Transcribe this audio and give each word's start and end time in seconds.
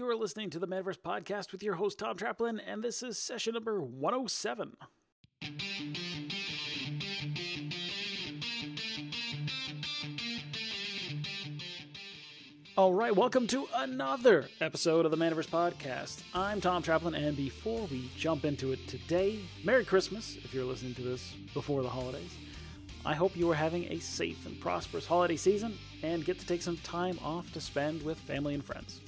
You're 0.00 0.16
listening 0.16 0.48
to 0.48 0.58
the 0.58 0.66
Manaverse 0.66 0.96
Podcast 0.96 1.52
with 1.52 1.62
your 1.62 1.74
host, 1.74 1.98
Tom 1.98 2.16
Traplin, 2.16 2.58
and 2.66 2.82
this 2.82 3.02
is 3.02 3.18
session 3.18 3.52
number 3.52 3.82
107. 3.82 4.74
All 12.78 12.94
right, 12.94 13.14
welcome 13.14 13.46
to 13.48 13.68
another 13.74 14.48
episode 14.62 15.04
of 15.04 15.10
the 15.10 15.18
Manaverse 15.18 15.48
Podcast. 15.48 16.22
I'm 16.34 16.62
Tom 16.62 16.82
Traplin, 16.82 17.14
and 17.14 17.36
before 17.36 17.86
we 17.90 18.10
jump 18.16 18.46
into 18.46 18.72
it 18.72 18.88
today, 18.88 19.40
Merry 19.62 19.84
Christmas 19.84 20.38
if 20.42 20.54
you're 20.54 20.64
listening 20.64 20.94
to 20.94 21.02
this 21.02 21.34
before 21.52 21.82
the 21.82 21.90
holidays. 21.90 22.34
I 23.04 23.14
hope 23.14 23.36
you 23.36 23.50
are 23.50 23.54
having 23.54 23.84
a 23.92 23.98
safe 23.98 24.46
and 24.46 24.58
prosperous 24.58 25.04
holiday 25.04 25.36
season 25.36 25.76
and 26.02 26.24
get 26.24 26.38
to 26.40 26.46
take 26.46 26.62
some 26.62 26.78
time 26.78 27.18
off 27.22 27.52
to 27.52 27.60
spend 27.60 28.02
with 28.02 28.16
family 28.16 28.54
and 28.54 28.64
friends. 28.64 29.02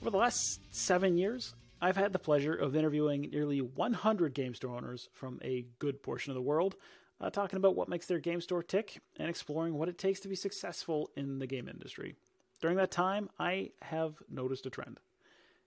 Over 0.00 0.10
the 0.10 0.18
last 0.18 0.60
seven 0.74 1.16
years, 1.16 1.54
I've 1.80 1.96
had 1.96 2.12
the 2.12 2.18
pleasure 2.18 2.54
of 2.54 2.76
interviewing 2.76 3.22
nearly 3.32 3.60
100 3.60 4.34
game 4.34 4.54
store 4.54 4.76
owners 4.76 5.08
from 5.12 5.40
a 5.42 5.66
good 5.78 6.02
portion 6.02 6.30
of 6.30 6.34
the 6.34 6.42
world, 6.42 6.76
uh, 7.20 7.30
talking 7.30 7.56
about 7.56 7.74
what 7.74 7.88
makes 7.88 8.06
their 8.06 8.18
game 8.18 8.40
store 8.40 8.62
tick 8.62 9.00
and 9.18 9.28
exploring 9.28 9.74
what 9.74 9.88
it 9.88 9.98
takes 9.98 10.20
to 10.20 10.28
be 10.28 10.36
successful 10.36 11.10
in 11.16 11.38
the 11.38 11.46
game 11.46 11.68
industry. 11.68 12.14
During 12.60 12.76
that 12.76 12.90
time, 12.90 13.30
I 13.38 13.70
have 13.82 14.22
noticed 14.30 14.66
a 14.66 14.70
trend. 14.70 15.00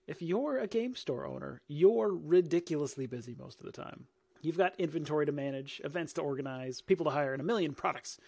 If 0.06 0.22
you're 0.22 0.58
a 0.58 0.66
game 0.66 0.94
store 0.96 1.26
owner, 1.26 1.60
you're 1.68 2.12
ridiculously 2.12 3.06
busy 3.06 3.36
most 3.38 3.60
of 3.60 3.66
the 3.66 3.72
time. 3.72 4.06
You've 4.42 4.56
got 4.56 4.78
inventory 4.78 5.26
to 5.26 5.32
manage, 5.32 5.80
events 5.84 6.12
to 6.14 6.22
organize, 6.22 6.80
people 6.80 7.04
to 7.04 7.10
hire, 7.10 7.32
and 7.32 7.42
a 7.42 7.44
million 7.44 7.74
products 7.74 8.18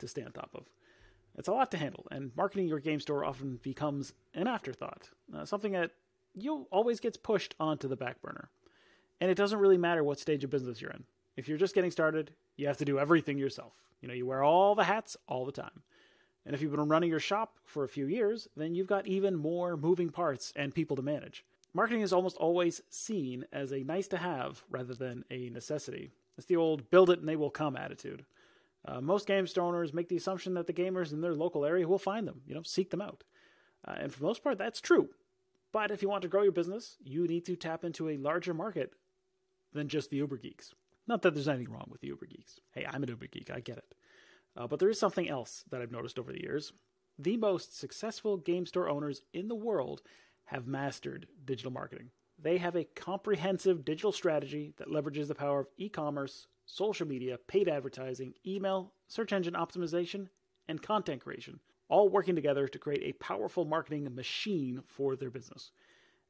to 0.00 0.08
stay 0.08 0.22
on 0.22 0.32
top 0.32 0.50
of. 0.54 0.66
It's 1.38 1.48
a 1.48 1.52
lot 1.52 1.70
to 1.70 1.78
handle, 1.78 2.06
and 2.10 2.32
marketing 2.36 2.68
your 2.68 2.80
game 2.80 3.00
store 3.00 3.24
often 3.24 3.60
becomes 3.62 4.12
an 4.34 4.46
afterthought, 4.46 5.10
uh, 5.34 5.44
something 5.44 5.72
that 5.72 5.92
you 6.34 6.66
always 6.70 7.00
gets 7.00 7.16
pushed 7.16 7.54
onto 7.58 7.88
the 7.88 7.96
back 7.96 8.20
burner. 8.20 8.50
And 9.20 9.30
it 9.30 9.36
doesn't 9.36 9.58
really 9.58 9.78
matter 9.78 10.02
what 10.02 10.18
stage 10.18 10.44
of 10.44 10.50
business 10.50 10.80
you're 10.80 10.90
in. 10.90 11.04
If 11.36 11.48
you're 11.48 11.58
just 11.58 11.74
getting 11.74 11.90
started, 11.90 12.32
you 12.56 12.66
have 12.66 12.78
to 12.78 12.84
do 12.84 12.98
everything 12.98 13.38
yourself. 13.38 13.74
You 14.00 14.08
know, 14.08 14.14
you 14.14 14.26
wear 14.26 14.42
all 14.42 14.74
the 14.74 14.84
hats 14.84 15.16
all 15.28 15.44
the 15.44 15.52
time. 15.52 15.82
And 16.44 16.54
if 16.54 16.62
you've 16.62 16.70
been 16.70 16.88
running 16.88 17.10
your 17.10 17.20
shop 17.20 17.58
for 17.64 17.84
a 17.84 17.88
few 17.88 18.06
years, 18.06 18.48
then 18.56 18.74
you've 18.74 18.86
got 18.86 19.06
even 19.06 19.36
more 19.36 19.76
moving 19.76 20.10
parts 20.10 20.52
and 20.56 20.74
people 20.74 20.96
to 20.96 21.02
manage. 21.02 21.44
Marketing 21.72 22.00
is 22.00 22.12
almost 22.12 22.36
always 22.38 22.82
seen 22.88 23.44
as 23.52 23.72
a 23.72 23.84
nice 23.84 24.08
to 24.08 24.16
have 24.16 24.64
rather 24.70 24.94
than 24.94 25.24
a 25.30 25.50
necessity. 25.50 26.10
It's 26.36 26.46
the 26.46 26.56
old 26.56 26.90
build 26.90 27.10
it 27.10 27.20
and 27.20 27.28
they 27.28 27.36
will 27.36 27.50
come 27.50 27.76
attitude. 27.76 28.24
Uh, 28.86 29.00
most 29.00 29.26
game 29.26 29.46
store 29.46 29.66
owners 29.66 29.92
make 29.92 30.08
the 30.08 30.16
assumption 30.16 30.54
that 30.54 30.66
the 30.66 30.72
gamers 30.72 31.12
in 31.12 31.20
their 31.20 31.34
local 31.34 31.64
area 31.64 31.86
will 31.86 31.98
find 31.98 32.26
them, 32.26 32.40
you 32.46 32.54
know, 32.54 32.62
seek 32.62 32.90
them 32.90 33.02
out. 33.02 33.24
Uh, 33.86 33.96
and 34.00 34.12
for 34.12 34.20
the 34.20 34.26
most 34.26 34.42
part, 34.42 34.58
that's 34.58 34.80
true. 34.80 35.10
But 35.72 35.90
if 35.90 36.02
you 36.02 36.08
want 36.08 36.22
to 36.22 36.28
grow 36.28 36.42
your 36.42 36.52
business, 36.52 36.96
you 37.02 37.26
need 37.26 37.44
to 37.46 37.56
tap 37.56 37.84
into 37.84 38.08
a 38.08 38.16
larger 38.16 38.54
market 38.54 38.94
than 39.72 39.88
just 39.88 40.10
the 40.10 40.16
Uber 40.16 40.38
geeks. 40.38 40.74
Not 41.06 41.22
that 41.22 41.34
there's 41.34 41.48
anything 41.48 41.72
wrong 41.72 41.88
with 41.90 42.00
the 42.00 42.08
Uber 42.08 42.26
geeks. 42.26 42.58
Hey, 42.72 42.86
I'm 42.88 43.02
an 43.02 43.08
Uber 43.08 43.26
geek, 43.26 43.50
I 43.50 43.60
get 43.60 43.78
it. 43.78 43.94
Uh, 44.56 44.66
but 44.66 44.80
there 44.80 44.88
is 44.88 44.98
something 44.98 45.28
else 45.28 45.64
that 45.70 45.80
I've 45.80 45.92
noticed 45.92 46.18
over 46.18 46.32
the 46.32 46.42
years. 46.42 46.72
The 47.18 47.36
most 47.36 47.78
successful 47.78 48.36
game 48.36 48.66
store 48.66 48.88
owners 48.88 49.22
in 49.32 49.48
the 49.48 49.54
world 49.54 50.02
have 50.46 50.66
mastered 50.66 51.28
digital 51.44 51.70
marketing. 51.70 52.10
They 52.42 52.58
have 52.58 52.74
a 52.74 52.84
comprehensive 52.84 53.84
digital 53.84 54.12
strategy 54.12 54.72
that 54.78 54.88
leverages 54.88 55.28
the 55.28 55.34
power 55.34 55.60
of 55.60 55.66
e 55.76 55.88
commerce, 55.88 56.48
social 56.72 57.06
media, 57.06 57.38
paid 57.48 57.68
advertising, 57.68 58.34
email, 58.46 58.92
search 59.08 59.32
engine 59.32 59.54
optimization, 59.54 60.28
and 60.68 60.82
content 60.82 61.22
creation, 61.22 61.60
all 61.88 62.08
working 62.08 62.36
together 62.36 62.68
to 62.68 62.78
create 62.78 63.02
a 63.02 63.22
powerful 63.22 63.64
marketing 63.64 64.08
machine 64.14 64.82
for 64.86 65.16
their 65.16 65.30
business. 65.30 65.72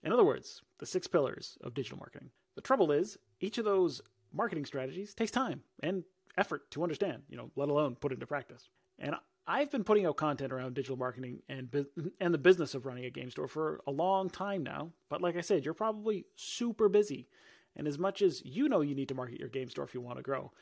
In 0.02 0.12
other 0.12 0.24
words, 0.24 0.62
the 0.78 0.86
six 0.86 1.06
pillars 1.06 1.58
of 1.62 1.74
digital 1.74 1.98
marketing. 1.98 2.30
The 2.54 2.62
trouble 2.62 2.90
is, 2.90 3.18
each 3.40 3.58
of 3.58 3.64
those 3.64 4.00
marketing 4.32 4.64
strategies 4.64 5.14
takes 5.14 5.30
time 5.30 5.62
and 5.82 6.04
effort 6.38 6.70
to 6.70 6.82
understand, 6.82 7.22
you 7.28 7.36
know, 7.36 7.50
let 7.56 7.68
alone 7.68 7.96
put 7.96 8.12
into 8.12 8.26
practice. 8.26 8.70
And 8.98 9.14
I've 9.46 9.70
been 9.70 9.84
putting 9.84 10.06
out 10.06 10.16
content 10.16 10.52
around 10.52 10.74
digital 10.74 10.96
marketing 10.96 11.40
and 11.48 11.70
bu- 11.70 11.86
and 12.20 12.32
the 12.32 12.38
business 12.38 12.74
of 12.74 12.86
running 12.86 13.04
a 13.04 13.10
game 13.10 13.30
store 13.30 13.48
for 13.48 13.80
a 13.86 13.90
long 13.90 14.30
time 14.30 14.62
now. 14.62 14.92
But 15.08 15.20
like 15.20 15.36
I 15.36 15.40
said, 15.40 15.64
you're 15.64 15.74
probably 15.74 16.26
super 16.36 16.88
busy. 16.88 17.28
And 17.76 17.86
as 17.86 17.98
much 17.98 18.22
as 18.22 18.44
you 18.44 18.68
know 18.68 18.80
you 18.80 18.94
need 18.94 19.08
to 19.08 19.14
market 19.14 19.40
your 19.40 19.48
game 19.48 19.68
store 19.68 19.84
if 19.84 19.94
you 19.94 20.00
want 20.00 20.18
to 20.18 20.22
grow, 20.22 20.52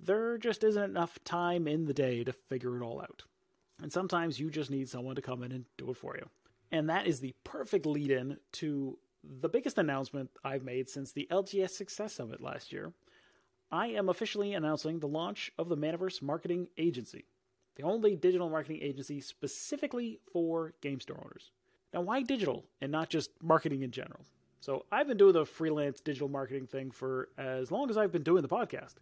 there 0.00 0.38
just 0.38 0.64
isn't 0.64 0.82
enough 0.82 1.18
time 1.24 1.68
in 1.68 1.84
the 1.86 1.94
day 1.94 2.24
to 2.24 2.32
figure 2.32 2.76
it 2.76 2.84
all 2.84 3.00
out. 3.00 3.22
And 3.80 3.92
sometimes 3.92 4.38
you 4.38 4.50
just 4.50 4.70
need 4.70 4.88
someone 4.88 5.16
to 5.16 5.22
come 5.22 5.42
in 5.42 5.52
and 5.52 5.64
do 5.76 5.90
it 5.90 5.96
for 5.96 6.16
you. 6.16 6.28
And 6.70 6.88
that 6.88 7.06
is 7.06 7.20
the 7.20 7.34
perfect 7.44 7.86
lead 7.86 8.10
in 8.10 8.38
to 8.52 8.98
the 9.22 9.48
biggest 9.48 9.78
announcement 9.78 10.30
I've 10.44 10.64
made 10.64 10.88
since 10.88 11.12
the 11.12 11.28
LGS 11.30 11.70
Success 11.70 12.14
Summit 12.14 12.40
last 12.40 12.72
year. 12.72 12.92
I 13.70 13.88
am 13.88 14.08
officially 14.08 14.52
announcing 14.52 15.00
the 15.00 15.08
launch 15.08 15.50
of 15.58 15.68
the 15.68 15.76
Manaverse 15.76 16.22
Marketing 16.22 16.68
Agency, 16.76 17.24
the 17.76 17.82
only 17.82 18.14
digital 18.14 18.50
marketing 18.50 18.80
agency 18.82 19.20
specifically 19.20 20.20
for 20.32 20.74
game 20.80 21.00
store 21.00 21.20
owners. 21.24 21.50
Now, 21.92 22.02
why 22.02 22.22
digital 22.22 22.64
and 22.80 22.92
not 22.92 23.08
just 23.08 23.30
marketing 23.42 23.82
in 23.82 23.90
general? 23.90 24.24
So, 24.64 24.86
I've 24.90 25.06
been 25.06 25.18
doing 25.18 25.34
the 25.34 25.44
freelance 25.44 26.00
digital 26.00 26.30
marketing 26.30 26.68
thing 26.68 26.90
for 26.90 27.28
as 27.36 27.70
long 27.70 27.90
as 27.90 27.98
I've 27.98 28.12
been 28.12 28.22
doing 28.22 28.40
the 28.40 28.48
podcast, 28.48 28.94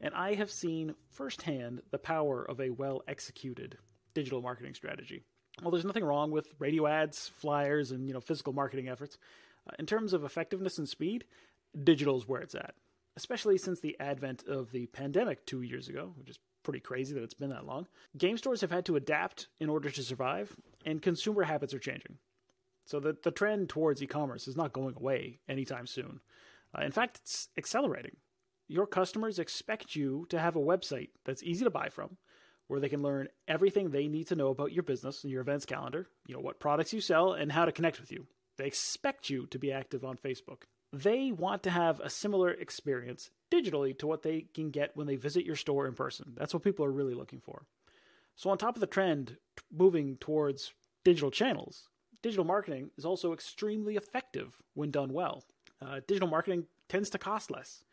and 0.00 0.14
I 0.14 0.32
have 0.32 0.50
seen 0.50 0.94
firsthand 1.10 1.82
the 1.90 1.98
power 1.98 2.42
of 2.42 2.58
a 2.58 2.70
well 2.70 3.02
executed 3.06 3.76
digital 4.14 4.40
marketing 4.40 4.72
strategy. 4.72 5.22
Well, 5.60 5.72
there's 5.72 5.84
nothing 5.84 6.04
wrong 6.04 6.30
with 6.30 6.48
radio 6.58 6.86
ads, 6.86 7.28
flyers, 7.28 7.90
and 7.90 8.08
you 8.08 8.14
know 8.14 8.20
physical 8.20 8.54
marketing 8.54 8.88
efforts. 8.88 9.18
Uh, 9.68 9.72
in 9.78 9.84
terms 9.84 10.14
of 10.14 10.24
effectiveness 10.24 10.78
and 10.78 10.88
speed, 10.88 11.26
digital 11.84 12.16
is 12.16 12.26
where 12.26 12.40
it's 12.40 12.54
at. 12.54 12.72
Especially 13.14 13.58
since 13.58 13.80
the 13.80 14.00
advent 14.00 14.42
of 14.48 14.72
the 14.72 14.86
pandemic 14.86 15.44
two 15.44 15.60
years 15.60 15.86
ago, 15.86 16.14
which 16.16 16.30
is 16.30 16.38
pretty 16.62 16.80
crazy 16.80 17.12
that 17.12 17.22
it's 17.22 17.34
been 17.34 17.50
that 17.50 17.66
long. 17.66 17.88
Game 18.16 18.38
stores 18.38 18.62
have 18.62 18.70
had 18.70 18.86
to 18.86 18.96
adapt 18.96 19.48
in 19.60 19.68
order 19.68 19.90
to 19.90 20.02
survive, 20.02 20.56
and 20.86 21.02
consumer 21.02 21.42
habits 21.42 21.74
are 21.74 21.78
changing. 21.78 22.16
So 22.84 23.00
the 23.00 23.16
the 23.22 23.30
trend 23.30 23.68
towards 23.68 24.02
e-commerce 24.02 24.46
is 24.46 24.56
not 24.56 24.72
going 24.72 24.94
away 24.96 25.40
anytime 25.48 25.86
soon. 25.86 26.20
Uh, 26.76 26.82
in 26.82 26.92
fact, 26.92 27.18
it's 27.22 27.48
accelerating. 27.56 28.16
Your 28.66 28.86
customers 28.86 29.38
expect 29.38 29.94
you 29.94 30.26
to 30.30 30.38
have 30.38 30.56
a 30.56 30.60
website 30.60 31.10
that's 31.24 31.42
easy 31.42 31.64
to 31.64 31.70
buy 31.70 31.88
from, 31.88 32.16
where 32.66 32.80
they 32.80 32.88
can 32.88 33.02
learn 33.02 33.28
everything 33.46 33.90
they 33.90 34.08
need 34.08 34.26
to 34.28 34.36
know 34.36 34.48
about 34.48 34.72
your 34.72 34.82
business 34.82 35.22
and 35.22 35.30
your 35.30 35.42
events 35.42 35.66
calendar, 35.66 36.08
you 36.26 36.34
know, 36.34 36.40
what 36.40 36.60
products 36.60 36.92
you 36.92 37.00
sell 37.00 37.32
and 37.32 37.52
how 37.52 37.64
to 37.64 37.72
connect 37.72 38.00
with 38.00 38.10
you. 38.10 38.26
They 38.56 38.66
expect 38.66 39.28
you 39.28 39.46
to 39.46 39.58
be 39.58 39.72
active 39.72 40.04
on 40.04 40.16
Facebook. 40.16 40.62
They 40.92 41.32
want 41.32 41.62
to 41.64 41.70
have 41.70 42.00
a 42.00 42.08
similar 42.08 42.50
experience 42.50 43.30
digitally 43.50 43.98
to 43.98 44.06
what 44.06 44.22
they 44.22 44.46
can 44.54 44.70
get 44.70 44.96
when 44.96 45.06
they 45.06 45.16
visit 45.16 45.44
your 45.44 45.56
store 45.56 45.86
in 45.86 45.94
person. 45.94 46.34
That's 46.36 46.54
what 46.54 46.62
people 46.62 46.84
are 46.84 46.92
really 46.92 47.14
looking 47.14 47.40
for. 47.40 47.66
So, 48.36 48.50
on 48.50 48.58
top 48.58 48.76
of 48.76 48.80
the 48.80 48.86
trend 48.86 49.36
moving 49.72 50.16
towards 50.16 50.72
digital 51.04 51.30
channels, 51.30 51.88
digital 52.24 52.44
marketing 52.44 52.90
is 52.96 53.04
also 53.04 53.34
extremely 53.34 53.96
effective 53.96 54.56
when 54.72 54.90
done 54.90 55.12
well. 55.12 55.44
Uh, 55.84 56.00
digital 56.08 56.26
marketing 56.26 56.64
tends 56.88 57.10
to 57.10 57.18
cost 57.18 57.50
less. 57.50 57.84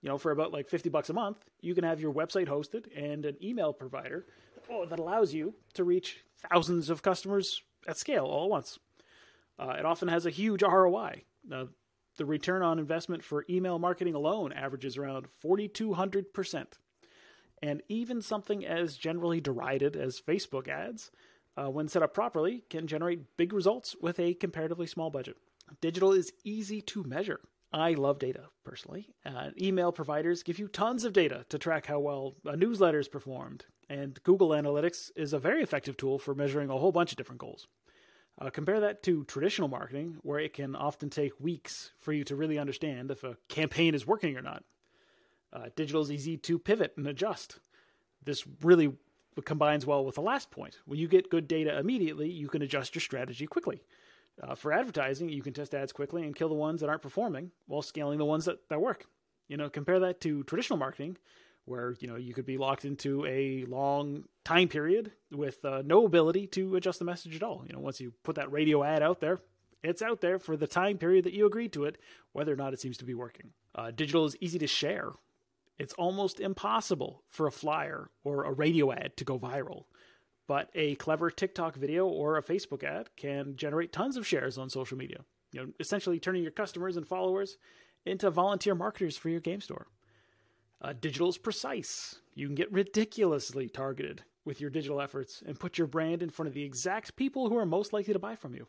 You 0.00 0.08
know, 0.08 0.16
for 0.16 0.32
about 0.32 0.54
like 0.54 0.70
50 0.70 0.88
bucks 0.88 1.10
a 1.10 1.12
month, 1.12 1.36
you 1.60 1.74
can 1.74 1.84
have 1.84 2.00
your 2.00 2.12
website 2.12 2.48
hosted 2.48 2.86
and 2.96 3.26
an 3.26 3.36
email 3.42 3.74
provider 3.74 4.24
oh, 4.70 4.86
that 4.86 4.98
allows 4.98 5.34
you 5.34 5.54
to 5.74 5.84
reach 5.84 6.24
thousands 6.50 6.88
of 6.88 7.02
customers 7.02 7.60
at 7.86 7.98
scale 7.98 8.24
all 8.24 8.44
at 8.44 8.50
once. 8.50 8.78
Uh, 9.58 9.74
it 9.78 9.84
often 9.84 10.08
has 10.08 10.24
a 10.24 10.30
huge 10.30 10.62
ROI. 10.62 11.24
Uh, 11.52 11.66
the 12.16 12.24
return 12.24 12.62
on 12.62 12.78
investment 12.78 13.22
for 13.22 13.44
email 13.50 13.78
marketing 13.78 14.14
alone 14.14 14.50
averages 14.50 14.96
around 14.96 15.26
4,200%. 15.44 16.66
And 17.62 17.82
even 17.90 18.22
something 18.22 18.64
as 18.64 18.96
generally 18.96 19.42
derided 19.42 19.94
as 19.94 20.22
Facebook 20.22 20.68
ads, 20.68 21.10
uh, 21.56 21.70
when 21.70 21.88
set 21.88 22.02
up 22.02 22.14
properly, 22.14 22.64
can 22.70 22.86
generate 22.86 23.36
big 23.36 23.52
results 23.52 23.94
with 24.00 24.18
a 24.18 24.34
comparatively 24.34 24.86
small 24.86 25.10
budget. 25.10 25.36
Digital 25.80 26.12
is 26.12 26.32
easy 26.44 26.80
to 26.82 27.04
measure. 27.04 27.40
I 27.72 27.94
love 27.94 28.20
data 28.20 28.44
personally. 28.64 29.08
Uh, 29.26 29.50
email 29.60 29.90
providers 29.90 30.44
give 30.44 30.60
you 30.60 30.68
tons 30.68 31.04
of 31.04 31.12
data 31.12 31.44
to 31.48 31.58
track 31.58 31.86
how 31.86 31.98
well 31.98 32.34
a 32.44 32.56
newsletter 32.56 33.00
is 33.00 33.08
performed, 33.08 33.66
and 33.88 34.22
Google 34.22 34.50
Analytics 34.50 35.10
is 35.16 35.32
a 35.32 35.40
very 35.40 35.62
effective 35.62 35.96
tool 35.96 36.18
for 36.18 36.34
measuring 36.34 36.70
a 36.70 36.78
whole 36.78 36.92
bunch 36.92 37.10
of 37.10 37.18
different 37.18 37.40
goals. 37.40 37.66
Uh, 38.40 38.50
compare 38.50 38.80
that 38.80 39.02
to 39.04 39.24
traditional 39.24 39.68
marketing, 39.68 40.18
where 40.22 40.38
it 40.38 40.52
can 40.52 40.74
often 40.76 41.10
take 41.10 41.38
weeks 41.40 41.92
for 42.00 42.12
you 42.12 42.24
to 42.24 42.36
really 42.36 42.58
understand 42.58 43.10
if 43.10 43.24
a 43.24 43.36
campaign 43.48 43.94
is 43.94 44.06
working 44.06 44.36
or 44.36 44.42
not. 44.42 44.64
Uh, 45.52 45.68
digital 45.76 46.02
is 46.02 46.10
easy 46.10 46.36
to 46.36 46.58
pivot 46.58 46.94
and 46.96 47.06
adjust. 47.06 47.60
This 48.24 48.44
really 48.62 48.94
combines 49.42 49.86
well 49.86 50.04
with 50.04 50.14
the 50.14 50.20
last 50.22 50.50
point. 50.50 50.78
When 50.86 50.98
you 50.98 51.08
get 51.08 51.30
good 51.30 51.48
data 51.48 51.78
immediately, 51.78 52.30
you 52.30 52.48
can 52.48 52.62
adjust 52.62 52.94
your 52.94 53.00
strategy 53.00 53.46
quickly. 53.46 53.82
Uh, 54.42 54.54
for 54.54 54.72
advertising, 54.72 55.28
you 55.28 55.42
can 55.42 55.52
test 55.52 55.74
ads 55.74 55.92
quickly 55.92 56.22
and 56.22 56.34
kill 56.34 56.48
the 56.48 56.54
ones 56.54 56.80
that 56.80 56.88
aren't 56.88 57.02
performing 57.02 57.50
while 57.66 57.82
scaling 57.82 58.18
the 58.18 58.24
ones 58.24 58.44
that, 58.44 58.68
that 58.68 58.80
work. 58.80 59.06
You 59.48 59.56
know, 59.56 59.68
compare 59.68 60.00
that 60.00 60.20
to 60.22 60.42
traditional 60.44 60.78
marketing, 60.78 61.18
where 61.66 61.94
you 62.00 62.08
know 62.08 62.16
you 62.16 62.34
could 62.34 62.46
be 62.46 62.58
locked 62.58 62.84
into 62.84 63.24
a 63.26 63.64
long 63.66 64.24
time 64.44 64.68
period 64.68 65.12
with 65.30 65.64
uh, 65.64 65.82
no 65.84 66.04
ability 66.04 66.46
to 66.48 66.76
adjust 66.76 66.98
the 66.98 67.04
message 67.04 67.36
at 67.36 67.42
all. 67.42 67.64
You 67.66 67.74
know, 67.74 67.80
once 67.80 68.00
you 68.00 68.12
put 68.22 68.36
that 68.36 68.50
radio 68.50 68.82
ad 68.82 69.02
out 69.02 69.20
there, 69.20 69.40
It's 69.84 70.00
out 70.00 70.22
there 70.22 70.38
for 70.38 70.56
the 70.56 70.66
time 70.66 70.96
period 70.96 71.24
that 71.24 71.34
you 71.34 71.44
agreed 71.44 71.72
to 71.74 71.84
it, 71.84 71.98
whether 72.32 72.52
or 72.52 72.56
not 72.56 72.72
it 72.72 72.80
seems 72.80 72.96
to 72.98 73.04
be 73.04 73.12
working. 73.14 73.50
Uh, 73.74 73.90
digital 73.90 74.24
is 74.24 74.34
easy 74.40 74.58
to 74.58 74.66
share. 74.66 75.12
It's 75.78 75.94
almost 75.94 76.40
impossible 76.40 77.24
for 77.28 77.46
a 77.46 77.52
flyer 77.52 78.10
or 78.22 78.44
a 78.44 78.52
radio 78.52 78.92
ad 78.92 79.16
to 79.16 79.24
go 79.24 79.38
viral. 79.38 79.84
But 80.46 80.70
a 80.74 80.94
clever 80.96 81.30
TikTok 81.30 81.76
video 81.76 82.06
or 82.06 82.36
a 82.36 82.42
Facebook 82.42 82.84
ad 82.84 83.10
can 83.16 83.56
generate 83.56 83.92
tons 83.92 84.16
of 84.16 84.26
shares 84.26 84.58
on 84.58 84.70
social 84.70 84.98
media. 84.98 85.24
You 85.52 85.60
know, 85.60 85.72
essentially 85.80 86.20
turning 86.20 86.42
your 86.42 86.52
customers 86.52 86.96
and 86.96 87.06
followers 87.06 87.56
into 88.04 88.30
volunteer 88.30 88.74
marketers 88.74 89.16
for 89.16 89.30
your 89.30 89.40
game 89.40 89.60
store. 89.60 89.86
Uh, 90.80 90.92
digital 90.92 91.30
is 91.30 91.38
precise. 91.38 92.16
You 92.34 92.46
can 92.46 92.54
get 92.54 92.70
ridiculously 92.70 93.68
targeted 93.68 94.22
with 94.44 94.60
your 94.60 94.68
digital 94.68 95.00
efforts 95.00 95.42
and 95.46 95.58
put 95.58 95.78
your 95.78 95.86
brand 95.86 96.22
in 96.22 96.28
front 96.28 96.48
of 96.48 96.54
the 96.54 96.64
exact 96.64 97.16
people 97.16 97.48
who 97.48 97.56
are 97.56 97.64
most 97.64 97.92
likely 97.92 98.12
to 98.12 98.18
buy 98.18 98.36
from 98.36 98.54
you. 98.54 98.66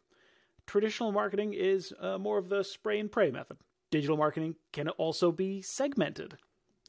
Traditional 0.66 1.12
marketing 1.12 1.54
is 1.54 1.94
uh, 2.00 2.18
more 2.18 2.38
of 2.38 2.50
the 2.50 2.64
spray 2.64 3.00
and 3.00 3.12
pray 3.12 3.32
method. 3.32 3.58
Digital 3.92 4.18
marketing 4.18 4.56
can 4.72 4.90
also 4.90 5.32
be 5.32 5.62
segmented. 5.62 6.38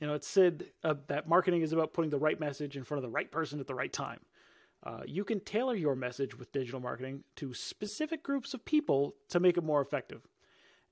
You 0.00 0.06
know, 0.06 0.14
it's 0.14 0.28
said 0.28 0.66
uh, 0.84 0.94
that 1.06 1.28
marketing 1.28 1.62
is 1.62 1.72
about 1.72 1.92
putting 1.94 2.10
the 2.10 2.18
right 2.18 2.38
message 2.38 2.76
in 2.76 2.84
front 2.84 2.98
of 2.98 3.10
the 3.10 3.14
right 3.14 3.30
person 3.30 3.60
at 3.60 3.66
the 3.66 3.74
right 3.74 3.92
time. 3.92 4.20
Uh, 4.84 5.00
you 5.06 5.24
can 5.24 5.40
tailor 5.40 5.74
your 5.74 5.96
message 5.96 6.38
with 6.38 6.52
digital 6.52 6.80
marketing 6.80 7.24
to 7.36 7.54
specific 7.54 8.22
groups 8.22 8.54
of 8.54 8.64
people 8.64 9.14
to 9.28 9.40
make 9.40 9.56
it 9.56 9.64
more 9.64 9.80
effective. 9.80 10.28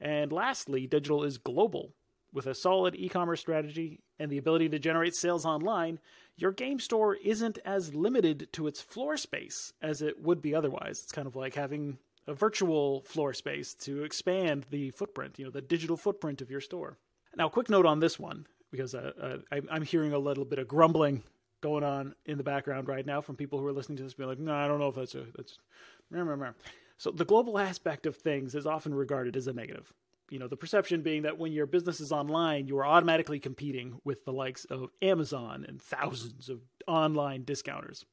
And 0.01 0.33
lastly, 0.33 0.87
digital 0.87 1.23
is 1.23 1.39
global. 1.39 1.95
With 2.33 2.47
a 2.49 2.55
solid 2.55 2.97
e 2.97 3.09
commerce 3.09 3.41
strategy 3.41 4.01
and 4.19 4.33
the 4.33 4.39
ability 4.39 4.69
to 4.71 4.81
generate 4.81 5.15
sales 5.15 5.47
online, 5.47 6.01
your 6.37 6.51
game 6.51 6.81
store 6.81 7.15
isn't 7.15 7.59
as 7.65 7.95
limited 7.95 8.49
to 8.55 8.67
its 8.67 8.81
floor 8.81 9.17
space 9.17 9.73
as 9.81 10.03
it 10.03 10.21
would 10.21 10.43
be 10.43 10.53
otherwise. 10.53 11.01
It's 11.05 11.13
kind 11.13 11.29
of 11.29 11.37
like 11.37 11.55
having 11.55 11.99
a 12.27 12.35
virtual 12.35 13.03
floor 13.03 13.35
space 13.35 13.75
to 13.83 14.03
expand 14.03 14.67
the 14.71 14.91
footprint, 14.91 15.39
you 15.39 15.45
know, 15.45 15.51
the 15.53 15.61
digital 15.61 15.97
footprint 15.97 16.41
of 16.41 16.51
your 16.51 16.61
store. 16.61 16.99
Now, 17.37 17.49
quick 17.49 17.71
note 17.71 17.87
on 17.87 18.01
this 18.01 18.19
one, 18.19 18.47
because 18.75 18.95
uh, 18.95 19.13
uh, 19.21 19.37
I, 19.53 19.61
I'm 19.71 19.83
hearing 19.83 20.13
a 20.13 20.19
little 20.19 20.45
bit 20.45 20.59
of 20.59 20.67
grumbling 20.67 21.23
going 21.61 21.85
on 21.85 22.15
in 22.27 22.39
the 22.39 22.45
background 22.45 22.89
right 22.89 23.07
now 23.07 23.21
from 23.21 23.37
people 23.37 23.59
who 23.61 23.67
are 23.67 23.73
listening 23.73 23.99
to 23.99 24.03
this, 24.03 24.15
being 24.15 24.29
like, 24.29 24.41
"No, 24.41 24.53
I 24.53 24.67
don't 24.67 24.81
know 24.81 24.89
if 24.89 24.97
that's 24.97 25.15
a 25.15 25.25
that's." 25.37 25.59
So 26.99 27.11
the 27.11 27.25
global 27.25 27.59
aspect 27.59 28.07
of 28.07 28.17
things 28.17 28.55
is 28.55 28.67
often 28.67 28.95
regarded 28.95 29.37
as 29.37 29.47
a 29.47 29.53
negative. 29.53 29.93
You 30.29 30.39
know 30.41 30.49
the 30.49 30.57
perception 30.57 31.03
being 31.03 31.23
that 31.23 31.39
when 31.39 31.53
your 31.53 31.67
business 31.67 32.01
is 32.01 32.11
online 32.11 32.67
you 32.67 32.79
are 32.79 32.87
automatically 32.87 33.39
competing 33.39 34.01
with 34.05 34.25
the 34.25 34.33
likes 34.33 34.65
of 34.65 34.89
amazon 35.03 35.65
and 35.69 35.81
thousands 35.81 36.49
of 36.49 36.61
online 36.89 37.45
discounters. 37.45 38.05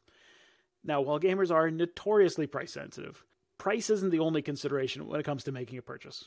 Now 0.84 1.02
while 1.02 1.20
gamers 1.20 1.52
are 1.52 1.72
notoriously 1.72 2.48
price 2.48 2.74
sensitive 2.74 3.24
price 3.58 3.90
isn't 3.90 4.12
the 4.12 4.20
only 4.20 4.42
consideration 4.42 5.08
when 5.08 5.20
it 5.20 5.24
comes 5.24 5.44
to 5.46 5.52
making 5.52 5.78
a 5.78 5.82
purchase. 5.82 6.26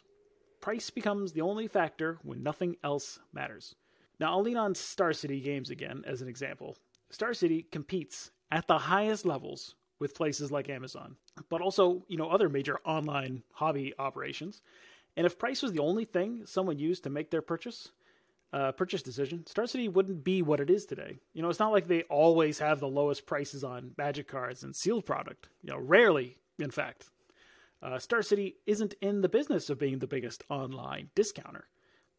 Price 0.61 0.89
becomes 0.89 1.33
the 1.33 1.43
only 1.43 1.69
factor 1.69 2.19
when 2.23 2.43
nothing 2.43 2.77
else 2.83 3.19
matters 3.33 3.75
now 4.21 4.33
i'll 4.33 4.43
lean 4.43 4.57
on 4.57 4.75
star 4.75 5.13
city 5.13 5.41
games 5.41 5.71
again 5.71 6.03
as 6.07 6.23
an 6.23 6.29
example 6.29 6.77
star 7.11 7.35
city 7.35 7.67
competes 7.71 8.31
at 8.51 8.67
the 8.67 8.79
highest 8.79 9.25
levels 9.25 9.75
with 10.01 10.15
places 10.15 10.51
like 10.51 10.69
amazon 10.69 11.17
but 11.49 11.61
also 11.61 12.05
you 12.09 12.17
know 12.17 12.29
other 12.29 12.49
major 12.49 12.79
online 12.85 13.43
hobby 13.53 13.93
operations 13.99 14.63
and 15.17 15.27
if 15.27 15.39
price 15.39 15.63
was 15.63 15.73
the 15.73 15.81
only 15.81 16.05
thing 16.05 16.43
someone 16.45 16.79
used 16.79 17.05
to 17.05 17.11
make 17.11 17.31
their 17.31 17.43
purchase, 17.43 17.91
uh, 18.53 18.73
purchase 18.73 19.03
decision, 19.03 19.47
Star 19.47 19.67
City 19.67 19.89
wouldn't 19.89 20.25
be 20.25 20.43
what 20.43 20.61
it 20.61 20.71
is 20.71 20.87
today. 20.87 21.19
You 21.33 21.43
know, 21.43 21.49
it's 21.49 21.59
not 21.59 21.73
like 21.73 21.87
they 21.87 22.03
always 22.05 22.59
have 22.59 22.81
the 22.81 22.89
lowest 22.89 23.27
prices 23.27 23.63
on 23.63 23.93
magic 23.97 24.29
cards 24.29 24.63
and 24.63 24.75
sealed 24.75 25.07
product. 25.07 25.49
You 25.63 25.73
know, 25.73 25.79
rarely, 25.79 26.39
in 26.59 26.71
fact. 26.71 27.11
Uh, 27.83 27.99
Star 27.99 28.23
City 28.23 28.57
isn't 28.67 28.95
in 29.01 29.21
the 29.21 29.29
business 29.29 29.69
of 29.69 29.79
being 29.79 29.99
the 29.99 30.07
biggest 30.07 30.43
online 30.49 31.11
discounter. 31.15 31.69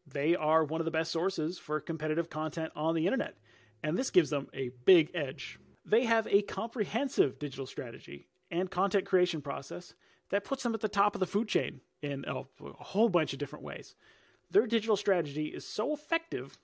They 0.06 0.36
are 0.36 0.64
one 0.64 0.80
of 0.80 0.84
the 0.84 0.90
best 0.90 1.10
sources 1.10 1.58
for 1.58 1.80
competitive 1.80 2.30
content 2.30 2.72
on 2.76 2.94
the 2.94 3.06
internet, 3.06 3.36
and 3.82 3.96
this 3.96 4.10
gives 4.10 4.30
them 4.30 4.48
a 4.54 4.70
big 4.84 5.10
edge. 5.14 5.58
They 5.84 6.04
have 6.04 6.26
a 6.28 6.42
comprehensive 6.42 7.38
digital 7.38 7.66
strategy 7.66 8.28
and 8.50 8.70
content 8.70 9.06
creation 9.06 9.40
process 9.40 9.94
that 10.30 10.44
puts 10.44 10.62
them 10.62 10.74
at 10.74 10.80
the 10.80 10.88
top 10.88 11.14
of 11.14 11.20
the 11.20 11.26
food 11.26 11.48
chain 11.48 11.80
in 12.02 12.24
a, 12.26 12.40
a 12.40 12.72
whole 12.78 13.08
bunch 13.08 13.32
of 13.32 13.38
different 13.38 13.64
ways. 13.64 13.94
Their 14.50 14.66
digital 14.66 14.96
strategy 14.96 15.46
is 15.46 15.66
so 15.66 15.92
effective 15.92 16.58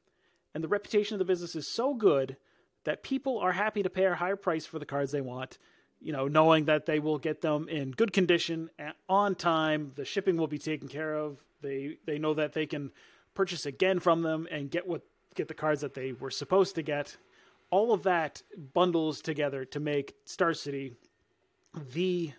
and 0.54 0.62
the 0.62 0.68
reputation 0.68 1.14
of 1.14 1.18
the 1.18 1.24
business 1.24 1.56
is 1.56 1.66
so 1.66 1.94
good 1.94 2.36
that 2.84 3.02
people 3.02 3.38
are 3.38 3.52
happy 3.52 3.82
to 3.82 3.90
pay 3.90 4.06
a 4.06 4.14
higher 4.14 4.36
price 4.36 4.66
for 4.66 4.78
the 4.78 4.86
cards 4.86 5.12
they 5.12 5.20
want, 5.20 5.58
you 6.00 6.12
know, 6.12 6.26
knowing 6.26 6.64
that 6.64 6.86
they 6.86 6.98
will 6.98 7.18
get 7.18 7.40
them 7.40 7.68
in 7.68 7.92
good 7.92 8.12
condition 8.12 8.70
on 9.08 9.34
time, 9.34 9.92
the 9.94 10.04
shipping 10.04 10.36
will 10.36 10.48
be 10.48 10.58
taken 10.58 10.88
care 10.88 11.14
of. 11.14 11.38
They 11.60 11.98
they 12.04 12.18
know 12.18 12.34
that 12.34 12.54
they 12.54 12.66
can 12.66 12.90
purchase 13.34 13.66
again 13.66 13.98
from 13.98 14.22
them 14.22 14.46
and 14.50 14.70
get 14.70 14.86
what 14.86 15.02
get 15.34 15.48
the 15.48 15.54
cards 15.54 15.80
that 15.80 15.94
they 15.94 16.12
were 16.12 16.30
supposed 16.30 16.74
to 16.74 16.82
get. 16.82 17.16
All 17.70 17.92
of 17.92 18.02
that 18.02 18.42
bundles 18.74 19.22
together 19.22 19.64
to 19.66 19.80
make 19.80 20.14
Star 20.24 20.52
City 20.52 20.92
the 21.92 22.32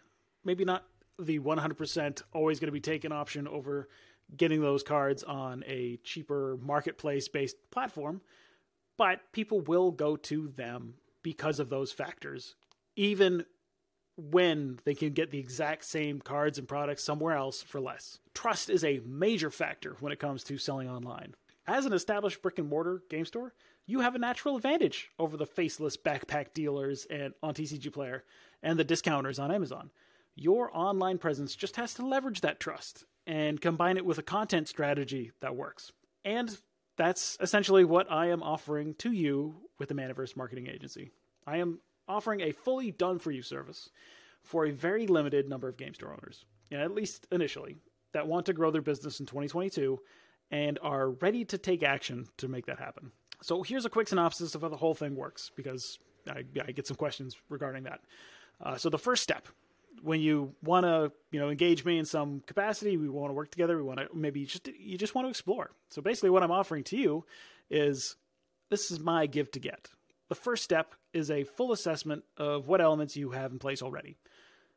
maybe 0.44 0.66
not 0.66 0.86
the 1.20 1.40
100% 1.40 2.22
always 2.34 2.60
going 2.60 2.68
to 2.68 2.72
be 2.72 2.80
taken 2.80 3.12
option 3.12 3.48
over 3.48 3.88
getting 4.36 4.62
those 4.62 4.84
cards 4.84 5.24
on 5.24 5.64
a 5.68 5.98
cheaper 6.04 6.58
marketplace 6.62 7.28
based 7.28 7.56
platform, 7.72 8.22
but 8.98 9.20
people 9.32 9.62
will 9.62 9.92
go 9.92 10.16
to 10.16 10.48
them 10.48 10.96
because 11.22 11.60
of 11.60 11.70
those 11.70 11.92
factors, 11.92 12.56
even 12.96 13.46
when 14.16 14.80
they 14.86 14.94
can 14.94 15.14
get 15.14 15.32
the 15.32 15.40
exact 15.40 15.86
same 15.86 16.22
cards 16.22 16.58
and 16.58 16.68
products 16.68 17.04
somewhere 17.04 17.36
else 17.36 17.62
for 17.62 17.80
less. 17.80 18.20
Trust 18.34 18.70
is 18.70 18.84
a 18.84 19.02
major 19.06 19.50
factor 19.50 19.96
when 20.00 20.12
it 20.12 20.20
comes 20.20 20.44
to 20.46 20.58
selling 20.58 20.90
online. 20.90 21.36
As 21.66 21.86
an 21.86 21.94
established 21.94 22.42
brick 22.42 22.60
and 22.60 22.70
mortar 22.70 23.02
game 23.10 23.26
store, 23.26 23.54
you 23.86 24.02
have 24.02 24.16
a 24.16 24.20
natural 24.20 24.56
advantage 24.56 25.10
over 25.18 25.38
the 25.38 25.46
faceless 25.46 25.98
backpack 25.98 26.54
dealers 26.54 27.08
and 27.10 27.34
on 27.42 27.54
TCG 27.54 27.92
Player 27.92 28.24
and 28.62 28.78
the 28.78 28.84
discounters 28.84 29.40
on 29.40 29.52
Amazon 29.52 29.90
your 30.36 30.76
online 30.76 31.18
presence 31.18 31.56
just 31.56 31.76
has 31.76 31.94
to 31.96 32.06
leverage 32.06 32.42
that 32.42 32.60
trust 32.60 33.06
and 33.26 33.62
combine 33.62 33.98
it 33.98 34.06
with 34.06 34.18
a 34.18 34.24
content 34.24 34.68
strategy 34.68 35.32
that 35.42 35.56
works. 35.56 35.92
And 36.26 36.58
that's 36.98 37.38
essentially 37.40 37.84
what 37.84 38.12
I 38.12 38.28
am 38.28 38.44
offering 38.44 38.96
to 38.96 39.12
you 39.12 39.56
with 39.80 39.90
the 39.90 39.96
Manaverse 39.96 40.36
Marketing 40.36 40.68
Agency. 40.68 41.12
I 41.46 41.58
am 41.58 41.80
offering 42.08 42.42
a 42.42 42.52
fully 42.52 42.92
done 42.92 43.20
for 43.20 43.32
you 43.32 43.42
service 43.42 43.90
for 44.42 44.66
a 44.66 44.72
very 44.72 45.08
limited 45.08 45.48
number 45.48 45.68
of 45.68 45.78
game 45.78 45.94
store 45.94 46.12
owners, 46.12 46.46
you 46.70 46.78
know, 46.78 46.84
at 46.84 46.94
least 46.94 47.28
initially, 47.32 47.78
that 48.14 48.28
want 48.28 48.46
to 48.46 48.54
grow 48.54 48.72
their 48.72 48.82
business 48.82 49.20
in 49.20 49.26
2022 49.26 50.00
and 50.52 50.78
are 50.82 51.10
ready 51.10 51.46
to 51.46 51.58
take 51.58 51.82
action 51.82 52.28
to 52.38 52.48
make 52.48 52.66
that 52.66 52.80
happen. 52.80 53.12
So 53.42 53.64
here's 53.64 53.86
a 53.86 53.90
quick 53.90 54.08
synopsis 54.08 54.56
of 54.56 54.62
how 54.62 54.70
the 54.70 54.78
whole 54.78 54.94
thing 54.94 55.16
works 55.16 55.52
because 55.56 55.98
I, 56.30 56.44
I 56.66 56.72
get 56.72 56.88
some 56.88 56.98
questions 56.98 57.36
regarding 57.50 57.84
that. 57.84 58.02
Uh, 58.62 58.76
so 58.78 58.90
the 58.90 59.00
first 59.00 59.24
step 59.24 59.48
when 60.02 60.20
you 60.20 60.54
want 60.64 60.86
to 60.86 61.12
you 61.32 61.40
know 61.40 61.50
engage 61.50 61.86
me 61.86 61.98
in 61.98 62.06
some 62.06 62.42
capacity 62.46 62.98
we 62.98 63.08
want 63.08 63.30
to 63.30 63.34
work 63.34 63.50
together 63.52 63.78
we 63.78 63.84
want 63.84 64.00
to 64.00 64.08
maybe 64.14 64.46
just 64.46 64.68
you 64.78 64.98
just 64.98 65.16
want 65.16 65.26
to 65.26 65.30
explore 65.30 65.72
so 65.88 66.02
basically 66.02 66.30
what 66.30 66.44
i'm 66.44 66.52
offering 66.52 66.84
to 66.84 66.98
you 66.98 67.24
is 67.70 68.16
this 68.70 68.92
is 68.92 69.00
my 69.00 69.26
give 69.28 69.50
to 69.52 69.60
get 69.60 69.90
the 70.30 70.36
first 70.36 70.64
step 70.64 70.96
is 71.14 71.30
a 71.30 71.44
full 71.44 71.72
assessment 71.72 72.24
of 72.38 72.68
what 72.68 72.82
elements 72.82 73.16
you 73.16 73.32
have 73.32 73.52
in 73.52 73.60
place 73.60 73.82
already 73.82 74.18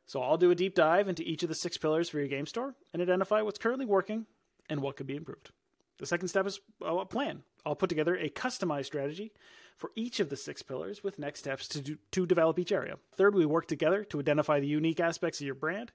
so 0.05 0.21
i'll 0.21 0.37
do 0.37 0.51
a 0.51 0.55
deep 0.55 0.75
dive 0.75 1.07
into 1.07 1.23
each 1.23 1.43
of 1.43 1.49
the 1.49 1.55
six 1.55 1.77
pillars 1.77 2.09
for 2.09 2.19
your 2.19 2.27
game 2.27 2.45
store 2.45 2.75
and 2.93 3.01
identify 3.01 3.41
what's 3.41 3.59
currently 3.59 3.85
working 3.85 4.25
and 4.69 4.81
what 4.81 4.95
could 4.95 5.07
be 5.07 5.15
improved 5.15 5.51
the 5.99 6.05
second 6.05 6.27
step 6.27 6.45
is 6.45 6.59
a 6.81 7.05
plan 7.05 7.43
i'll 7.65 7.75
put 7.75 7.89
together 7.89 8.15
a 8.15 8.29
customized 8.29 8.85
strategy 8.85 9.31
for 9.77 9.91
each 9.95 10.19
of 10.19 10.29
the 10.29 10.35
six 10.35 10.63
pillars 10.63 11.03
with 11.03 11.19
next 11.19 11.39
steps 11.39 11.67
to, 11.67 11.81
do, 11.81 11.97
to 12.11 12.25
develop 12.25 12.57
each 12.57 12.71
area. 12.71 12.97
Third, 13.13 13.35
we 13.35 13.45
work 13.45 13.67
together 13.67 14.03
to 14.05 14.19
identify 14.19 14.59
the 14.59 14.67
unique 14.67 14.99
aspects 14.99 15.39
of 15.39 15.45
your 15.45 15.55
brand 15.55 15.91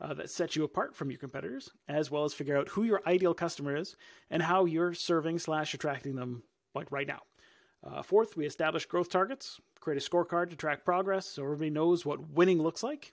uh, 0.00 0.14
that 0.14 0.30
set 0.30 0.56
you 0.56 0.64
apart 0.64 0.96
from 0.96 1.10
your 1.10 1.18
competitors, 1.18 1.70
as 1.86 2.10
well 2.10 2.24
as 2.24 2.34
figure 2.34 2.56
out 2.56 2.70
who 2.70 2.82
your 2.82 3.02
ideal 3.06 3.34
customer 3.34 3.76
is 3.76 3.94
and 4.30 4.42
how 4.42 4.64
you're 4.64 4.94
serving 4.94 5.38
slash 5.38 5.74
attracting 5.74 6.16
them 6.16 6.42
like 6.74 6.90
right 6.90 7.06
now. 7.06 7.20
Uh, 7.86 8.02
fourth, 8.02 8.36
we 8.36 8.46
establish 8.46 8.86
growth 8.86 9.08
targets, 9.08 9.60
create 9.80 10.02
a 10.02 10.10
scorecard 10.10 10.50
to 10.50 10.56
track 10.56 10.84
progress 10.84 11.26
so 11.26 11.44
everybody 11.44 11.70
knows 11.70 12.04
what 12.04 12.30
winning 12.30 12.60
looks 12.60 12.82
like. 12.82 13.12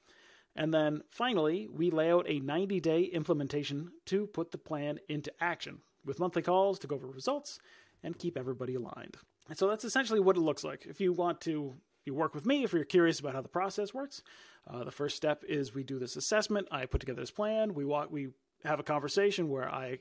And 0.56 0.74
then 0.74 1.02
finally, 1.10 1.68
we 1.72 1.90
lay 1.90 2.12
out 2.12 2.26
a 2.28 2.40
90 2.40 2.80
day 2.80 3.04
implementation 3.04 3.92
to 4.06 4.28
put 4.28 4.52
the 4.52 4.58
plan 4.58 5.00
into 5.08 5.32
action 5.40 5.80
with 6.06 6.20
monthly 6.20 6.42
calls 6.42 6.80
to 6.80 6.88
go 6.88 6.96
over 6.96 7.08
results 7.08 7.60
and 8.04 8.18
keep 8.18 8.38
everybody 8.38 8.76
aligned. 8.76 9.18
And 9.50 9.58
so 9.58 9.68
that's 9.68 9.86
essentially 9.86 10.20
what 10.20 10.38
it 10.38 10.42
looks 10.42 10.64
like. 10.64 10.86
If 10.86 11.02
you 11.02 11.14
want 11.14 11.42
to 11.42 11.76
you 12.06 12.14
work 12.14 12.36
with 12.36 12.46
me, 12.46 12.64
if 12.64 12.74
you're 12.74 12.84
curious 12.84 13.20
about 13.20 13.34
how 13.34 13.42
the 13.42 13.48
process 13.48 13.94
works, 13.94 14.22
uh, 14.68 14.84
the 14.84 14.92
first 14.92 15.16
step 15.16 15.44
is 15.48 15.74
we 15.74 15.84
do 15.84 16.00
this 16.00 16.16
assessment. 16.16 16.68
I 16.70 16.86
put 16.86 17.00
together 17.00 17.22
this 17.22 17.32
plan. 17.32 17.74
We 17.74 17.86
walk, 17.86 18.12
we 18.12 18.30
have 18.66 18.80
a 18.80 18.84
conversation 18.84 19.50
where 19.50 19.74
I 19.74 20.00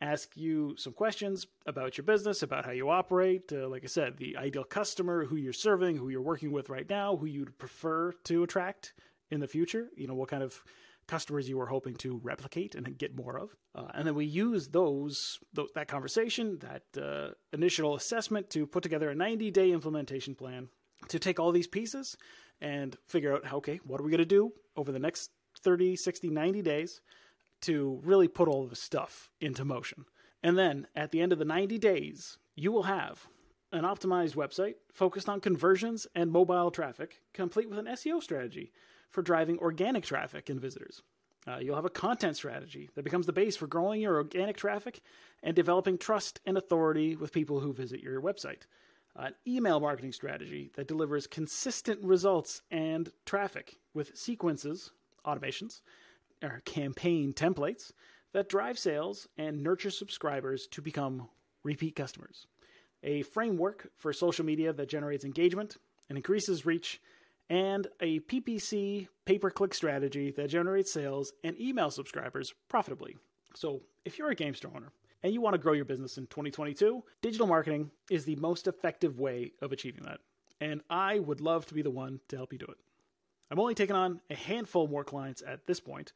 ask 0.00 0.36
you 0.36 0.74
some 0.76 0.92
questions 0.92 1.46
about 1.66 1.98
your 1.98 2.04
business, 2.04 2.42
about 2.42 2.64
how 2.64 2.70
you 2.70 2.88
operate. 2.88 3.52
Uh, 3.52 3.68
like 3.68 3.84
I 3.84 3.88
said, 3.88 4.16
the 4.16 4.36
ideal 4.36 4.64
customer, 4.64 5.24
who 5.24 5.36
you're 5.36 5.52
serving, 5.52 5.96
who 5.96 6.08
you're 6.08 6.22
working 6.22 6.52
with 6.52 6.68
right 6.68 6.88
now, 6.88 7.16
who 7.16 7.26
you'd 7.26 7.58
prefer 7.58 8.12
to 8.24 8.42
attract 8.42 8.94
in 9.30 9.40
the 9.40 9.48
future. 9.48 9.88
You 9.96 10.06
know, 10.06 10.14
what 10.14 10.28
kind 10.28 10.42
of 10.42 10.62
customers 11.08 11.48
you 11.48 11.56
were 11.56 11.66
hoping 11.66 11.94
to 11.96 12.20
replicate 12.22 12.74
and 12.74 12.96
get 12.98 13.16
more 13.16 13.38
of. 13.38 13.56
Uh, 13.74 13.88
and 13.94 14.06
then 14.06 14.14
we 14.14 14.26
use 14.26 14.68
those, 14.68 15.38
those 15.54 15.70
that 15.74 15.88
conversation, 15.88 16.58
that 16.58 17.02
uh, 17.02 17.32
initial 17.52 17.96
assessment 17.96 18.50
to 18.50 18.66
put 18.66 18.82
together 18.82 19.10
a 19.10 19.14
90 19.14 19.50
day 19.50 19.72
implementation 19.72 20.34
plan 20.34 20.68
to 21.08 21.18
take 21.18 21.40
all 21.40 21.50
these 21.50 21.66
pieces 21.66 22.16
and 22.60 22.96
figure 23.06 23.34
out, 23.34 23.52
okay, 23.52 23.80
what 23.84 24.00
are 24.00 24.04
we 24.04 24.10
going 24.10 24.18
to 24.18 24.24
do 24.26 24.52
over 24.76 24.92
the 24.92 24.98
next 24.98 25.30
30, 25.62 25.96
60, 25.96 26.28
90 26.28 26.62
days 26.62 27.00
to 27.62 28.00
really 28.04 28.28
put 28.28 28.48
all 28.48 28.66
the 28.66 28.76
stuff 28.76 29.30
into 29.40 29.64
motion. 29.64 30.04
And 30.42 30.56
then 30.56 30.86
at 30.94 31.10
the 31.10 31.20
end 31.20 31.32
of 31.32 31.38
the 31.38 31.44
90 31.44 31.78
days, 31.78 32.38
you 32.54 32.72
will 32.72 32.84
have 32.84 33.26
an 33.72 33.82
optimized 33.82 34.34
website 34.34 34.74
focused 34.92 35.28
on 35.28 35.40
conversions 35.40 36.06
and 36.14 36.30
mobile 36.30 36.70
traffic, 36.70 37.20
complete 37.34 37.68
with 37.68 37.78
an 37.78 37.86
SEO 37.86 38.22
strategy 38.22 38.72
for 39.10 39.22
driving 39.22 39.58
organic 39.58 40.04
traffic 40.04 40.48
and 40.48 40.60
visitors. 40.60 41.02
Uh, 41.46 41.58
you'll 41.58 41.76
have 41.76 41.84
a 41.84 41.90
content 41.90 42.36
strategy 42.36 42.90
that 42.94 43.04
becomes 43.04 43.26
the 43.26 43.32
base 43.32 43.56
for 43.56 43.66
growing 43.66 44.00
your 44.00 44.16
organic 44.16 44.56
traffic 44.56 45.00
and 45.42 45.54
developing 45.54 45.96
trust 45.96 46.40
and 46.44 46.58
authority 46.58 47.16
with 47.16 47.32
people 47.32 47.60
who 47.60 47.72
visit 47.72 48.00
your 48.00 48.20
website. 48.20 48.62
An 49.16 49.34
email 49.46 49.80
marketing 49.80 50.12
strategy 50.12 50.70
that 50.76 50.88
delivers 50.88 51.26
consistent 51.26 52.02
results 52.04 52.62
and 52.70 53.12
traffic 53.24 53.76
with 53.94 54.16
sequences, 54.16 54.92
automations, 55.26 55.80
or 56.42 56.62
campaign 56.64 57.32
templates 57.32 57.92
that 58.32 58.48
drive 58.48 58.78
sales 58.78 59.28
and 59.36 59.62
nurture 59.62 59.90
subscribers 59.90 60.66
to 60.68 60.82
become 60.82 61.28
repeat 61.62 61.96
customers. 61.96 62.46
A 63.02 63.22
framework 63.22 63.90
for 63.96 64.12
social 64.12 64.44
media 64.44 64.72
that 64.72 64.88
generates 64.88 65.24
engagement 65.24 65.76
and 66.08 66.18
increases 66.18 66.66
reach 66.66 67.00
and 67.50 67.86
a 68.00 68.20
PPC 68.20 69.08
pay 69.24 69.38
per 69.38 69.50
click 69.50 69.74
strategy 69.74 70.30
that 70.32 70.48
generates 70.48 70.92
sales 70.92 71.32
and 71.42 71.58
email 71.60 71.90
subscribers 71.90 72.54
profitably. 72.68 73.16
So, 73.54 73.82
if 74.04 74.18
you're 74.18 74.30
a 74.30 74.34
game 74.34 74.54
store 74.54 74.72
owner 74.74 74.92
and 75.22 75.32
you 75.32 75.40
want 75.40 75.54
to 75.54 75.58
grow 75.58 75.72
your 75.72 75.84
business 75.84 76.18
in 76.18 76.26
2022, 76.26 77.02
digital 77.22 77.46
marketing 77.46 77.90
is 78.10 78.24
the 78.24 78.36
most 78.36 78.66
effective 78.66 79.18
way 79.18 79.52
of 79.62 79.72
achieving 79.72 80.04
that. 80.04 80.18
And 80.60 80.82
I 80.90 81.18
would 81.18 81.40
love 81.40 81.66
to 81.66 81.74
be 81.74 81.82
the 81.82 81.90
one 81.90 82.20
to 82.28 82.36
help 82.36 82.52
you 82.52 82.58
do 82.58 82.66
it. 82.66 82.76
I'm 83.50 83.60
only 83.60 83.74
taking 83.74 83.96
on 83.96 84.20
a 84.30 84.34
handful 84.34 84.88
more 84.88 85.04
clients 85.04 85.42
at 85.46 85.66
this 85.66 85.80
point, 85.80 86.12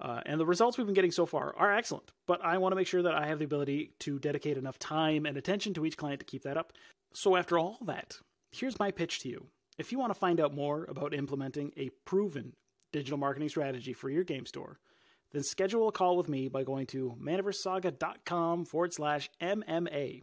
uh, 0.00 0.20
and 0.26 0.40
the 0.40 0.46
results 0.46 0.76
we've 0.76 0.86
been 0.86 0.94
getting 0.94 1.10
so 1.10 1.26
far 1.26 1.54
are 1.56 1.72
excellent. 1.72 2.12
But 2.26 2.44
I 2.44 2.58
want 2.58 2.72
to 2.72 2.76
make 2.76 2.86
sure 2.86 3.02
that 3.02 3.14
I 3.14 3.26
have 3.26 3.38
the 3.38 3.44
ability 3.44 3.92
to 4.00 4.18
dedicate 4.18 4.58
enough 4.58 4.78
time 4.78 5.26
and 5.26 5.36
attention 5.36 5.74
to 5.74 5.86
each 5.86 5.96
client 5.96 6.20
to 6.20 6.26
keep 6.26 6.42
that 6.42 6.56
up. 6.56 6.72
So, 7.12 7.36
after 7.36 7.58
all 7.58 7.78
that, 7.86 8.18
here's 8.52 8.78
my 8.78 8.90
pitch 8.90 9.20
to 9.20 9.28
you 9.28 9.46
if 9.78 9.92
you 9.92 9.98
want 9.98 10.12
to 10.12 10.18
find 10.18 10.40
out 10.40 10.54
more 10.54 10.84
about 10.88 11.14
implementing 11.14 11.72
a 11.76 11.90
proven 12.04 12.54
digital 12.92 13.18
marketing 13.18 13.48
strategy 13.48 13.92
for 13.92 14.08
your 14.08 14.24
game 14.24 14.46
store, 14.46 14.78
then 15.32 15.42
schedule 15.42 15.88
a 15.88 15.92
call 15.92 16.16
with 16.16 16.28
me 16.28 16.48
by 16.48 16.62
going 16.62 16.86
to 16.86 17.14
manaversaga.com 17.20 18.64
forward 18.64 18.94
slash 18.94 19.28
MMA. 19.40 20.22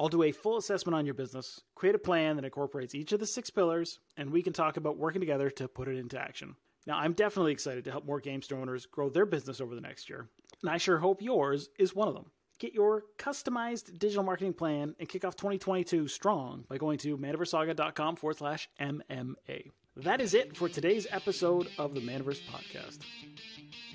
I'll 0.00 0.08
do 0.08 0.22
a 0.22 0.32
full 0.32 0.56
assessment 0.56 0.96
on 0.96 1.04
your 1.04 1.14
business, 1.14 1.60
create 1.74 1.94
a 1.94 1.98
plan 1.98 2.36
that 2.36 2.44
incorporates 2.46 2.94
each 2.94 3.12
of 3.12 3.20
the 3.20 3.26
six 3.26 3.50
pillars, 3.50 3.98
and 4.16 4.30
we 4.30 4.42
can 4.42 4.54
talk 4.54 4.78
about 4.78 4.96
working 4.96 5.20
together 5.20 5.50
to 5.50 5.68
put 5.68 5.88
it 5.88 5.98
into 5.98 6.18
action. 6.18 6.56
Now, 6.86 6.96
I'm 6.96 7.12
definitely 7.12 7.52
excited 7.52 7.84
to 7.84 7.90
help 7.90 8.06
more 8.06 8.18
game 8.18 8.40
store 8.40 8.60
owners 8.60 8.86
grow 8.86 9.10
their 9.10 9.26
business 9.26 9.60
over 9.60 9.74
the 9.74 9.82
next 9.82 10.08
year, 10.08 10.30
and 10.62 10.70
I 10.70 10.78
sure 10.78 11.00
hope 11.00 11.20
yours 11.20 11.68
is 11.78 11.94
one 11.94 12.08
of 12.08 12.14
them. 12.14 12.30
Get 12.58 12.72
your 12.72 13.04
customized 13.18 13.98
digital 13.98 14.24
marketing 14.24 14.54
plan 14.54 14.94
and 14.98 15.06
kick 15.06 15.22
off 15.22 15.36
2022 15.36 16.08
strong 16.08 16.64
by 16.66 16.78
going 16.78 16.96
to 17.00 17.18
manaversaga.com 17.18 18.16
forward 18.16 18.38
slash 18.38 18.70
MMA. 18.80 19.70
That 19.96 20.22
is 20.22 20.32
it 20.32 20.56
for 20.56 20.70
today's 20.70 21.06
episode 21.10 21.68
of 21.76 21.94
the 21.94 22.00
Manaverse 22.00 22.40
Podcast. 22.46 23.00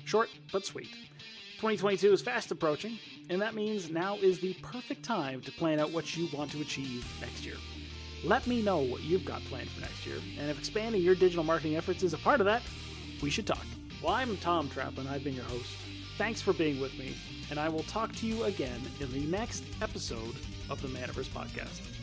Short 0.04 0.30
but 0.52 0.64
sweet. 0.64 0.88
2022 1.56 2.12
is 2.12 2.20
fast 2.20 2.50
approaching, 2.50 2.98
and 3.30 3.40
that 3.40 3.54
means 3.54 3.90
now 3.90 4.16
is 4.16 4.40
the 4.40 4.52
perfect 4.60 5.02
time 5.02 5.40
to 5.40 5.50
plan 5.50 5.80
out 5.80 5.90
what 5.90 6.14
you 6.14 6.28
want 6.36 6.50
to 6.52 6.60
achieve 6.60 7.06
next 7.18 7.46
year. 7.46 7.56
Let 8.24 8.46
me 8.46 8.60
know 8.60 8.78
what 8.78 9.02
you've 9.02 9.24
got 9.24 9.42
planned 9.44 9.70
for 9.70 9.80
next 9.80 10.04
year, 10.04 10.16
and 10.38 10.50
if 10.50 10.58
expanding 10.58 11.00
your 11.00 11.14
digital 11.14 11.44
marketing 11.44 11.76
efforts 11.76 12.02
is 12.02 12.12
a 12.12 12.18
part 12.18 12.40
of 12.40 12.44
that, 12.44 12.60
we 13.22 13.30
should 13.30 13.46
talk. 13.46 13.64
Well, 14.02 14.12
I'm 14.12 14.36
Tom 14.36 14.68
Traplin. 14.68 15.08
I've 15.08 15.24
been 15.24 15.34
your 15.34 15.44
host. 15.44 15.70
Thanks 16.18 16.42
for 16.42 16.52
being 16.52 16.78
with 16.78 16.98
me, 16.98 17.14
and 17.48 17.58
I 17.58 17.70
will 17.70 17.84
talk 17.84 18.14
to 18.16 18.26
you 18.26 18.44
again 18.44 18.82
in 19.00 19.10
the 19.10 19.20
next 19.20 19.64
episode 19.80 20.34
of 20.68 20.82
the 20.82 20.88
Manaverse 20.88 21.28
Podcast. 21.30 21.95